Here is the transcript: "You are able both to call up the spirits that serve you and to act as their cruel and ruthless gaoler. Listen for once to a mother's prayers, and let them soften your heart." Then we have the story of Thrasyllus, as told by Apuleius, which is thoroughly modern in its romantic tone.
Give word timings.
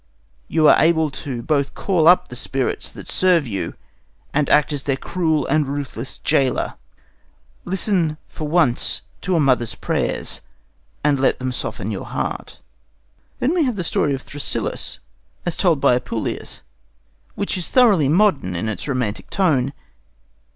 "You 0.47 0.67
are 0.67 0.81
able 0.81 1.11
both 1.11 1.65
to 1.67 1.71
call 1.75 2.07
up 2.07 2.29
the 2.29 2.35
spirits 2.35 2.89
that 2.89 3.07
serve 3.07 3.45
you 3.47 3.75
and 4.33 4.47
to 4.47 4.51
act 4.53 4.73
as 4.73 4.81
their 4.81 4.97
cruel 4.97 5.45
and 5.45 5.67
ruthless 5.67 6.17
gaoler. 6.23 6.73
Listen 7.65 8.17
for 8.27 8.47
once 8.47 9.03
to 9.21 9.35
a 9.35 9.39
mother's 9.39 9.75
prayers, 9.75 10.41
and 11.03 11.19
let 11.19 11.37
them 11.37 11.51
soften 11.51 11.91
your 11.91 12.07
heart." 12.07 12.61
Then 13.37 13.53
we 13.53 13.63
have 13.65 13.75
the 13.75 13.83
story 13.83 14.15
of 14.15 14.23
Thrasyllus, 14.23 14.97
as 15.45 15.55
told 15.55 15.79
by 15.79 15.93
Apuleius, 15.93 16.61
which 17.35 17.55
is 17.55 17.69
thoroughly 17.69 18.09
modern 18.09 18.55
in 18.55 18.67
its 18.67 18.87
romantic 18.87 19.29
tone. 19.29 19.71